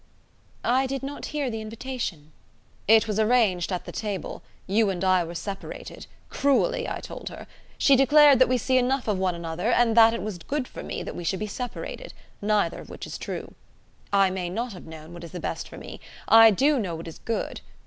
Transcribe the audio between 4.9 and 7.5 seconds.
I were separated cruelly, I told her: